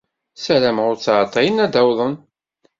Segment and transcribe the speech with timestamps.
[0.37, 2.15] Ssarameɣ ur ttɛeḍḍilen ad d-awḍen.